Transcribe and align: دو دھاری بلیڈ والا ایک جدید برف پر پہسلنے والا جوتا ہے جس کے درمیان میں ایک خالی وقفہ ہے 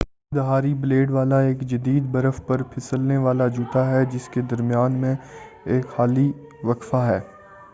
دو 0.01 0.37
دھاری 0.37 0.73
بلیڈ 0.75 1.11
والا 1.11 1.39
ایک 1.39 1.59
جدید 1.69 2.03
برف 2.11 2.39
پر 2.47 2.61
پہسلنے 2.65 3.17
والا 3.17 3.47
جوتا 3.49 3.85
ہے 3.89 4.03
جس 4.05 4.27
کے 4.29 4.41
درمیان 4.51 4.99
میں 5.01 5.15
ایک 5.65 5.87
خالی 5.87 6.31
وقفہ 6.63 7.03
ہے 7.05 7.19